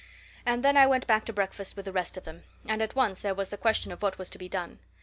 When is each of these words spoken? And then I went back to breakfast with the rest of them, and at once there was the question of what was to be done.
And 0.47 0.63
then 0.65 0.77
I 0.77 0.87
went 0.87 1.05
back 1.05 1.25
to 1.25 1.31
breakfast 1.31 1.75
with 1.75 1.85
the 1.85 1.91
rest 1.91 2.17
of 2.17 2.23
them, 2.23 2.41
and 2.67 2.81
at 2.81 2.95
once 2.95 3.21
there 3.21 3.35
was 3.35 3.49
the 3.49 3.55
question 3.55 3.91
of 3.91 4.01
what 4.01 4.17
was 4.17 4.31
to 4.31 4.39
be 4.39 4.49
done. 4.49 4.79